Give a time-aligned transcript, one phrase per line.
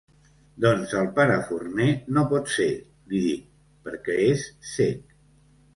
[0.63, 3.45] Doncs el pare Forner no pot ser —li dic—,
[3.87, 5.19] perquè és cec.